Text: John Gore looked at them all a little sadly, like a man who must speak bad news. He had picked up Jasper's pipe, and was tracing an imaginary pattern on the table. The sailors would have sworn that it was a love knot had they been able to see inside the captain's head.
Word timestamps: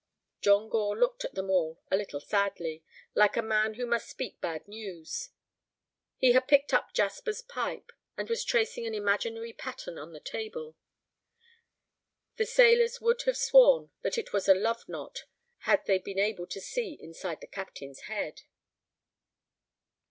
John 0.41 0.67
Gore 0.67 0.97
looked 0.97 1.25
at 1.25 1.35
them 1.35 1.51
all 1.51 1.79
a 1.91 1.95
little 1.95 2.19
sadly, 2.19 2.83
like 3.13 3.37
a 3.37 3.43
man 3.43 3.75
who 3.75 3.85
must 3.85 4.09
speak 4.09 4.41
bad 4.41 4.67
news. 4.67 5.29
He 6.17 6.31
had 6.31 6.47
picked 6.47 6.73
up 6.73 6.91
Jasper's 6.95 7.43
pipe, 7.43 7.91
and 8.17 8.27
was 8.27 8.43
tracing 8.43 8.87
an 8.87 8.95
imaginary 8.95 9.53
pattern 9.53 9.99
on 9.99 10.11
the 10.11 10.19
table. 10.19 10.75
The 12.37 12.47
sailors 12.47 12.99
would 12.99 13.21
have 13.27 13.37
sworn 13.37 13.91
that 14.01 14.17
it 14.17 14.33
was 14.33 14.47
a 14.49 14.55
love 14.55 14.89
knot 14.89 15.25
had 15.69 15.85
they 15.85 15.99
been 15.99 16.17
able 16.17 16.47
to 16.47 16.59
see 16.59 16.97
inside 16.99 17.39
the 17.39 17.45
captain's 17.45 17.99
head. 18.09 18.41